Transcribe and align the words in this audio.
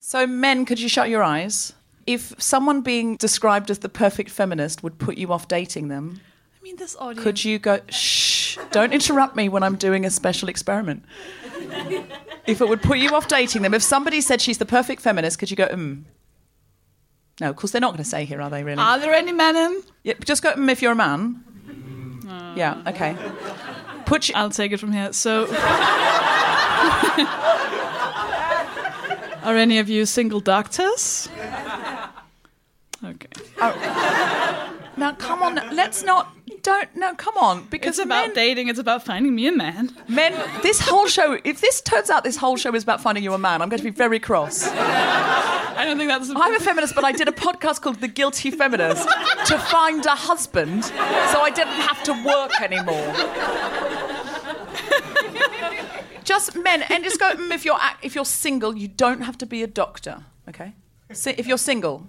So, 0.00 0.26
men, 0.26 0.64
could 0.64 0.80
you 0.80 0.88
shut 0.88 1.10
your 1.10 1.22
eyes? 1.22 1.74
If 2.06 2.34
someone 2.42 2.80
being 2.80 3.16
described 3.16 3.70
as 3.70 3.80
the 3.80 3.88
perfect 3.90 4.30
feminist 4.30 4.82
would 4.82 4.98
put 4.98 5.18
you 5.18 5.30
off 5.32 5.46
dating 5.46 5.88
them, 5.88 6.20
I 6.58 6.62
mean, 6.62 6.76
this 6.76 6.96
audience. 6.96 7.22
could 7.22 7.44
you 7.44 7.58
go, 7.58 7.80
shh, 7.90 8.56
don't 8.70 8.92
interrupt 8.92 9.36
me 9.36 9.48
when 9.48 9.62
I'm 9.62 9.76
doing 9.76 10.04
a 10.06 10.10
special 10.10 10.48
experiment. 10.48 11.04
if 12.46 12.60
it 12.60 12.68
would 12.68 12.82
put 12.82 12.98
you 12.98 13.10
off 13.14 13.28
dating 13.28 13.62
them, 13.62 13.74
if 13.74 13.82
somebody 13.82 14.20
said 14.22 14.40
she's 14.40 14.58
the 14.58 14.66
perfect 14.66 15.02
feminist, 15.02 15.38
could 15.38 15.50
you 15.50 15.56
go, 15.56 15.68
mm? 15.68 16.02
No, 17.40 17.50
of 17.50 17.56
course 17.56 17.70
they're 17.70 17.80
not 17.80 17.90
going 17.92 18.02
to 18.02 18.08
say 18.08 18.24
here, 18.24 18.40
are 18.40 18.50
they 18.50 18.64
really? 18.64 18.82
Are 18.82 18.98
there 18.98 19.12
any 19.12 19.32
men 19.32 19.54
in? 19.56 19.82
yeah, 20.02 20.14
just 20.24 20.42
go, 20.42 20.52
mm, 20.52 20.70
if 20.70 20.82
you're 20.82 20.92
a 20.92 20.96
man. 20.96 21.44
Yeah, 22.56 22.82
okay. 22.86 23.16
Put 24.06 24.28
you, 24.28 24.34
I'll 24.34 24.50
take 24.50 24.72
it 24.72 24.80
from 24.80 24.92
here. 24.92 25.12
So, 25.12 25.46
are 29.42 29.56
any 29.56 29.78
of 29.78 29.88
you 29.88 30.06
single 30.06 30.40
doctors? 30.40 31.28
Okay. 33.02 33.28
Oh. 33.60 34.78
now 34.96 35.12
come 35.14 35.42
on, 35.42 35.54
let's 35.74 36.02
not, 36.02 36.36
don't, 36.62 36.94
no, 36.94 37.14
come 37.14 37.36
on, 37.38 37.64
because 37.70 37.98
It's 37.98 38.04
about 38.04 38.26
men, 38.28 38.34
dating. 38.34 38.68
It's 38.68 38.78
about 38.78 39.02
finding 39.04 39.34
me 39.34 39.46
a 39.46 39.52
man. 39.52 39.90
men, 40.06 40.34
this 40.62 40.80
whole 40.80 41.06
show, 41.06 41.38
if 41.42 41.62
this 41.62 41.80
turns 41.80 42.10
out 42.10 42.24
this 42.24 42.36
whole 42.36 42.58
show 42.58 42.74
is 42.74 42.82
about 42.82 43.00
finding 43.00 43.24
you 43.24 43.32
a 43.32 43.38
man, 43.38 43.62
I'm 43.62 43.70
going 43.70 43.78
to 43.78 43.84
be 43.84 43.90
very 43.90 44.18
cross. 44.20 44.68
I 44.68 45.84
don't 45.86 45.96
think 45.96 46.10
that's. 46.10 46.30
I'm 46.36 46.54
a 46.54 46.60
feminist, 46.60 46.94
but 46.94 47.04
I 47.04 47.12
did 47.12 47.26
a 47.26 47.32
podcast 47.32 47.80
called 47.80 48.00
The 48.00 48.08
Guilty 48.08 48.50
Feminist 48.50 49.08
to 49.46 49.58
find 49.58 50.04
a 50.04 50.14
husband, 50.14 50.84
so 50.84 51.40
I 51.40 51.50
didn't 51.54 51.72
have 51.72 52.02
to 52.02 52.12
work 52.22 52.60
anymore. 52.60 53.14
Just 56.24 56.56
men, 56.56 56.82
and 56.82 57.04
just 57.04 57.18
go. 57.20 57.30
mm, 57.34 57.50
If 57.52 57.64
you're 57.64 57.76
ac- 57.76 57.96
if 58.02 58.14
you're 58.14 58.24
single, 58.24 58.76
you 58.76 58.88
don't 58.88 59.22
have 59.22 59.36
to 59.38 59.46
be 59.46 59.62
a 59.62 59.66
doctor. 59.66 60.24
Okay, 60.48 60.72
si- 61.12 61.34
if 61.38 61.46
you're 61.46 61.58
single. 61.58 62.06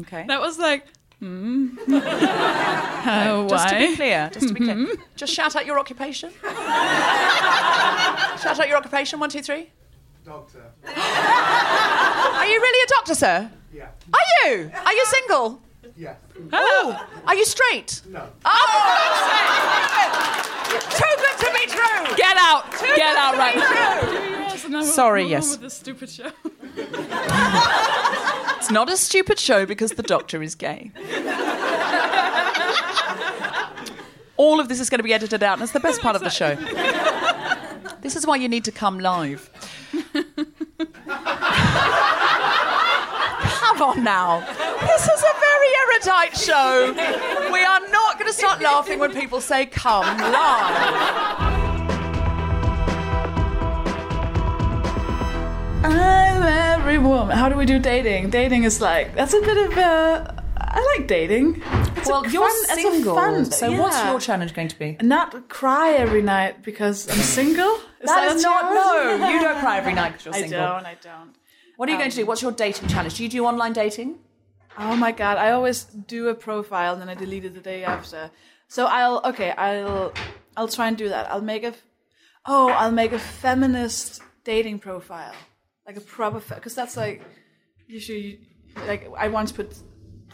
Okay. 0.00 0.24
That 0.28 0.40
was 0.40 0.58
like. 0.58 0.86
Hmm. 1.18 1.78
Uh, 1.90 3.48
Just 3.48 3.68
to 3.68 3.74
be 3.78 3.86
why? 3.86 3.94
clear, 3.96 4.30
just 4.34 4.48
to 4.48 4.54
be 4.54 4.60
clear, 4.60 4.86
just 5.16 5.32
shout 5.32 5.56
out 5.56 5.64
your 5.64 5.78
occupation. 5.78 6.30
shout 6.42 6.52
out 8.60 8.68
your 8.68 8.76
occupation. 8.76 9.18
One, 9.18 9.30
two, 9.30 9.40
three. 9.40 9.70
Doctor. 10.26 10.70
Are 10.86 12.46
you 12.46 12.60
really 12.60 12.84
a 12.84 12.88
doctor, 12.88 13.14
sir? 13.14 13.50
Yeah. 13.72 13.88
Are 14.12 14.50
you? 14.50 14.70
Are 14.84 14.92
you 14.92 15.04
single? 15.06 15.62
Yeah. 15.96 16.14
Oh, 16.52 17.06
are 17.26 17.34
you 17.34 17.44
straight? 17.44 18.02
No. 18.08 18.28
Oh, 18.44 18.66
for 18.72 18.78
God's 20.72 20.72
sake! 20.72 20.82
Too 20.98 21.14
good 21.16 21.38
to 21.46 21.52
be 21.52 21.66
true. 21.66 22.16
Get 22.16 22.36
out! 22.38 22.72
Too 22.72 22.86
Get 22.96 22.96
good 22.96 23.16
out 23.18 23.32
to 23.32 23.38
right 23.38 23.54
be 23.54 23.60
now. 23.60 24.00
Yes, 24.48 24.64
and 24.64 24.72
now 24.72 24.80
we'll 24.80 24.92
Sorry, 24.92 25.24
yes. 25.24 25.50
With 25.52 25.60
this 25.60 25.74
stupid 25.74 26.10
show. 26.10 26.30
It's 28.58 28.70
not 28.72 28.90
a 28.90 28.96
stupid 28.96 29.38
show 29.38 29.64
because 29.64 29.92
the 29.92 30.02
doctor 30.02 30.42
is 30.42 30.56
gay. 30.56 30.90
All 34.36 34.58
of 34.58 34.68
this 34.68 34.80
is 34.80 34.90
going 34.90 34.98
to 34.98 35.04
be 35.04 35.14
edited 35.14 35.44
out, 35.44 35.52
and 35.54 35.62
it's 35.62 35.70
the 35.72 35.78
best 35.78 36.00
part 36.00 36.16
of 36.16 36.22
the 36.22 36.30
show. 36.30 36.56
This 38.00 38.16
is 38.16 38.26
why 38.26 38.34
you 38.36 38.48
need 38.48 38.64
to 38.64 38.72
come 38.72 38.98
live. 38.98 39.48
Come 43.76 43.82
on 43.82 44.04
now. 44.04 44.40
This 44.80 45.02
is 45.04 45.22
a 45.22 45.34
erudite 46.06 46.36
show. 46.36 46.92
We 47.52 47.64
are 47.64 47.80
not 47.88 48.18
going 48.18 48.30
to 48.30 48.36
start 48.36 48.60
laughing 48.60 48.98
when 48.98 49.12
people 49.12 49.40
say 49.40 49.66
come 49.66 50.04
live. 50.18 51.56
I'm 55.84 56.42
every 56.42 56.98
woman. 56.98 57.36
How 57.36 57.48
do 57.48 57.56
we 57.56 57.66
do 57.66 57.78
dating? 57.78 58.30
Dating 58.30 58.64
is 58.64 58.80
like 58.80 59.14
that's 59.14 59.34
a 59.34 59.40
bit 59.40 59.56
of 59.70 59.76
a. 59.78 60.42
I 60.58 60.96
like 60.98 61.06
dating. 61.08 61.62
It's 61.96 62.08
Well, 62.08 62.24
a 62.24 62.28
you're 62.28 62.48
fun, 62.48 62.64
single, 62.78 63.14
fun- 63.14 63.44
so 63.46 63.72
what's 63.80 64.02
your 64.04 64.20
challenge 64.20 64.52
going 64.54 64.68
to 64.68 64.78
be? 64.78 64.96
Not 65.00 65.48
cry 65.48 65.92
every 65.92 66.22
night 66.22 66.62
because 66.62 67.08
I'm 67.08 67.16
single. 67.18 67.74
Is 68.00 68.06
That 68.10 68.32
is 68.36 68.42
a 68.42 68.46
not 68.46 68.74
no. 68.74 69.28
You 69.28 69.40
don't 69.40 69.58
cry 69.60 69.78
every 69.78 69.94
night 69.94 70.12
because 70.12 70.24
you're 70.26 70.34
I 70.38 70.40
single. 70.40 70.60
don't. 70.60 70.86
I 70.86 70.96
don't. 71.00 71.34
What 71.76 71.88
are 71.88 71.92
you 71.92 71.98
going 71.98 72.10
to 72.10 72.16
do? 72.16 72.22
Um, 72.22 72.28
what's 72.28 72.42
your 72.42 72.52
dating 72.52 72.88
challenge? 72.88 73.14
Do 73.16 73.22
you 73.22 73.28
do 73.28 73.44
online 73.46 73.72
dating? 73.72 74.16
Oh 74.78 74.96
my 74.96 75.12
god! 75.12 75.38
I 75.38 75.52
always 75.52 75.84
do 75.84 76.28
a 76.28 76.34
profile 76.34 76.92
and 76.92 77.00
then 77.00 77.08
I 77.08 77.14
delete 77.14 77.44
it 77.44 77.54
the 77.54 77.60
day 77.60 77.84
after. 77.84 78.30
So 78.68 78.86
I'll 78.86 79.20
okay. 79.26 79.50
I'll 79.52 80.12
I'll 80.56 80.68
try 80.68 80.88
and 80.88 80.96
do 80.96 81.08
that. 81.08 81.30
I'll 81.30 81.42
make 81.42 81.64
a. 81.64 81.74
Oh, 82.46 82.68
I'll 82.70 82.92
make 82.92 83.12
a 83.12 83.18
feminist 83.18 84.22
dating 84.44 84.78
profile. 84.78 85.34
like 85.86 85.96
a 85.96 86.00
proper 86.00 86.40
because 86.54 86.74
that's 86.74 86.96
like 86.96 87.22
usually 87.86 88.40
like 88.86 89.08
I 89.16 89.28
once 89.28 89.52
put 89.52 89.76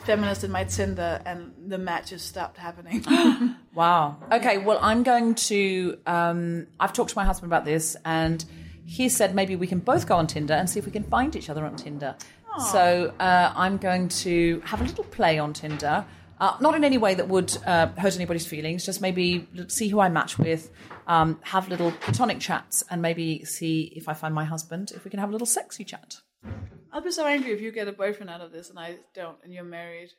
feminist 0.05 0.45
in 0.45 0.51
my 0.51 0.65
Tinder 0.65 1.21
and 1.25 1.53
the 1.69 1.79
matches 1.79 2.23
stopped 2.23 2.59
happening. 2.59 3.05
Wow. 3.75 4.19
Okay, 4.31 4.59
well, 4.59 4.79
I'm 4.83 5.03
going 5.03 5.35
to. 5.49 5.99
Um, 6.05 6.67
I've 6.79 6.93
talked 6.93 7.09
to 7.13 7.17
my 7.17 7.25
husband 7.25 7.51
about 7.51 7.65
this, 7.65 7.97
and 8.05 8.45
he 8.85 9.09
said 9.09 9.35
maybe 9.35 9.57
we 9.57 9.67
can 9.67 9.79
both 9.79 10.07
go 10.07 10.17
on 10.17 10.27
Tinder 10.27 10.53
and 10.53 10.69
see 10.69 10.79
if 10.79 10.85
we 10.85 10.93
can 10.93 11.05
find 11.05 11.35
each 11.35 11.49
other 11.49 11.65
on 11.65 11.77
Tinder. 11.77 12.15
So 12.59 13.15
uh, 13.19 13.53
I'm 13.57 13.77
going 13.79 14.09
to 14.09 14.61
have 14.65 14.81
a 14.81 14.85
little 14.85 15.05
play 15.05 15.39
on 15.39 15.53
Tinder. 15.53 16.05
Uh, 16.39 16.57
not 16.61 16.75
in 16.75 16.83
any 16.83 16.99
way 16.99 17.15
that 17.15 17.29
would 17.29 17.57
uh, 17.67 17.87
hurt 17.99 18.17
anybody's 18.17 18.47
feelings, 18.47 18.85
just 18.85 19.01
maybe 19.01 19.47
see 19.69 19.89
who 19.89 20.01
I 20.01 20.09
match 20.09 20.39
with, 20.39 20.71
um, 21.07 21.39
have 21.43 21.69
little 21.69 21.93
platonic 21.93 22.41
chats, 22.41 22.83
and 22.91 23.01
maybe 23.01 23.45
see 23.45 23.93
if 23.95 24.09
I 24.09 24.15
find 24.15 24.35
my 24.35 24.45
husband, 24.45 24.91
if 24.93 25.05
we 25.05 25.11
can 25.11 25.21
have 25.21 25.29
a 25.29 25.33
little 25.33 25.47
sexy 25.47 25.85
chat. 25.85 26.17
I'll 26.93 27.01
be 27.01 27.13
so 27.13 27.27
angry 27.27 27.53
if 27.53 27.61
you 27.61 27.71
get 27.71 27.87
a 27.87 27.93
boyfriend 27.93 28.29
out 28.29 28.41
of 28.41 28.51
this 28.51 28.71
and 28.71 28.79
I 28.79 28.97
don't, 29.15 29.37
and 29.45 29.53
you're 29.53 29.63
married. 29.63 30.11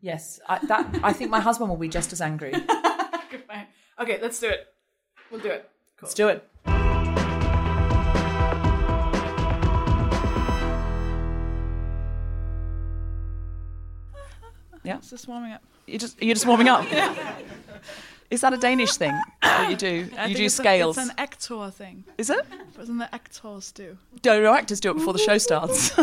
Yes, 0.00 0.40
I, 0.48 0.58
that, 0.66 1.00
I 1.04 1.12
think 1.12 1.30
my 1.30 1.40
husband 1.40 1.70
will 1.70 1.76
be 1.76 1.88
just 1.88 2.12
as 2.12 2.20
angry. 2.20 2.52
Okay. 3.32 3.66
Okay, 4.00 4.18
let's 4.20 4.40
do 4.40 4.48
it. 4.48 4.66
We'll 5.30 5.40
do 5.40 5.50
it. 5.50 5.68
Cool. 5.96 6.06
Let's 6.06 6.14
do 6.14 6.28
it. 6.28 6.48
Yeah. 14.82 14.96
It's 14.98 15.10
just 15.10 15.28
warming 15.28 15.52
up. 15.52 15.62
You're 15.86 15.98
just 15.98 16.22
you're 16.22 16.34
just 16.34 16.46
warming 16.46 16.68
up. 16.68 16.86
Is 18.30 18.42
that 18.42 18.52
a 18.52 18.56
Danish 18.56 18.92
thing? 18.96 19.12
What 19.42 19.70
you 19.70 19.76
do? 19.76 20.08
I 20.16 20.26
you 20.26 20.36
do 20.36 20.44
it's 20.44 20.54
a- 20.54 20.62
scales. 20.62 20.96
it's 20.96 21.08
an 21.08 21.14
actor 21.18 21.68
thing. 21.70 22.04
Is 22.16 22.30
it? 22.30 22.46
Doesn't 22.76 22.98
the 22.98 23.12
actors 23.12 23.72
do? 23.72 23.98
No, 24.24 24.40
no, 24.40 24.54
actors 24.54 24.78
do 24.78 24.92
it 24.92 24.94
before 24.94 25.12
the 25.12 25.18
show 25.18 25.36
starts. 25.36 25.90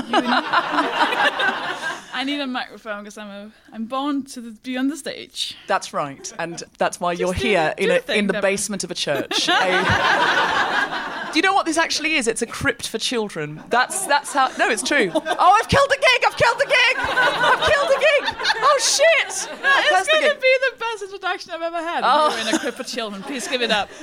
I 2.13 2.23
need 2.25 2.39
a 2.41 2.47
microphone 2.47 3.03
because 3.03 3.17
I'm 3.17 3.27
a 3.29 3.51
I'm 3.71 3.85
born 3.85 4.23
to 4.25 4.41
the, 4.41 4.51
be 4.51 4.75
on 4.75 4.87
the 4.89 4.97
stage. 4.97 5.55
that's 5.67 5.93
right, 5.93 6.33
and 6.39 6.61
that's 6.77 6.99
why 6.99 7.13
you're 7.13 7.33
do- 7.33 7.39
here 7.47 7.73
do 7.77 7.83
in 7.83 7.89
the 7.89 8.11
a, 8.11 8.15
in 8.15 8.27
the 8.27 8.41
basement 8.41 8.83
of 8.83 8.91
a 8.91 8.95
church. 8.95 9.47
A- 9.47 9.53
eh? 9.61 11.31
do 11.31 11.37
you 11.37 11.43
know 11.43 11.53
what 11.53 11.65
this 11.67 11.77
actually 11.77 12.15
is? 12.15 12.27
It's 12.27 12.41
a 12.41 12.47
crypt 12.47 12.87
for 12.89 12.97
children. 12.97 13.61
That's 13.69 14.05
that's 14.07 14.33
how. 14.33 14.47
No, 14.57 14.67
it's 14.69 14.81
true. 14.83 15.11
Oh, 15.13 15.19
I've 15.59 15.69
killed 15.69 15.89
the 15.89 15.97
gig! 16.01 16.23
I've 16.27 16.35
killed 16.37 16.57
the 16.59 16.65
gig! 16.65 16.97
I've 16.97 17.71
killed 17.71 17.89
the 17.89 17.99
gig! 17.99 18.23
Oh 18.59 18.79
shit! 18.81 19.27
It's 19.27 19.45
That's 19.47 20.07
the 20.07 20.13
gonna 20.15 20.27
gig. 20.33 20.41
be 20.41 20.57
the 20.71 20.77
best 20.97 21.11
introduction 21.13 21.51
I've 21.51 21.61
ever 21.61 21.77
had. 21.77 22.01
Oh. 22.03 22.35
You're 22.37 22.49
in 22.49 22.55
a 22.55 22.59
crib 22.59 22.73
for 22.73 22.83
children. 22.83 23.21
Please 23.23 23.47
give 23.47 23.61
it 23.61 23.71
up. 23.71 23.89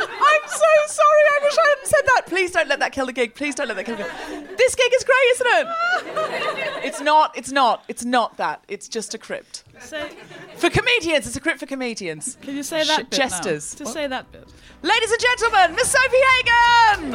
I'm 0.00 0.44
so 0.46 0.66
sorry. 0.86 1.24
I 1.30 1.38
wish 1.42 1.58
I 1.58 1.68
hadn't 1.68 1.86
said 1.86 2.02
that. 2.06 2.22
Please 2.26 2.50
don't 2.52 2.68
let 2.68 2.80
that 2.80 2.92
kill 2.92 3.06
the 3.06 3.12
gig. 3.12 3.34
Please 3.34 3.54
don't 3.54 3.68
let 3.68 3.76
that 3.76 3.86
kill 3.86 3.96
the 3.96 4.02
gig. 4.02 4.56
This 4.58 4.74
gig 4.74 4.92
is 4.94 5.04
great, 5.04 5.16
isn't 5.32 5.46
it? 5.46 5.66
It's 6.84 7.00
not. 7.00 7.36
It's 7.36 7.50
not. 7.50 7.84
It's 7.88 8.04
not 8.04 8.36
that. 8.36 8.62
It's 8.68 8.88
just 8.88 9.14
a 9.14 9.18
crypt 9.18 9.64
Say, 9.80 10.10
for 10.56 10.68
comedians. 10.70 11.26
It's 11.26 11.36
a 11.36 11.40
crypt 11.40 11.60
for 11.60 11.66
comedians. 11.66 12.36
can 12.42 12.56
you 12.56 12.62
say 12.62 12.84
that 12.84 13.00
Sh- 13.00 13.04
bit 13.04 13.10
jesters. 13.10 13.74
Now? 13.74 13.78
Just 13.78 13.92
say 13.94 14.06
that 14.06 14.30
bit. 14.32 14.48
Ladies 14.82 15.10
and 15.10 15.20
gentlemen, 15.20 15.74
Miss 15.74 15.94
Sofie 15.94 16.22
Hagen. 16.92 17.14